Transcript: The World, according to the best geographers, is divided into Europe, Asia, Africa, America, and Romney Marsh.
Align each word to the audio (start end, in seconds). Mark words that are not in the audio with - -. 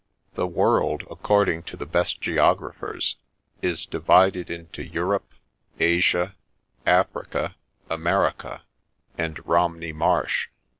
The 0.33 0.47
World, 0.47 1.03
according 1.11 1.61
to 1.69 1.77
the 1.77 1.85
best 1.85 2.19
geographers, 2.21 3.17
is 3.61 3.85
divided 3.85 4.49
into 4.49 4.81
Europe, 4.83 5.31
Asia, 5.79 6.35
Africa, 6.87 7.55
America, 7.87 8.63
and 9.15 9.39
Romney 9.45 9.93
Marsh. 9.93 10.47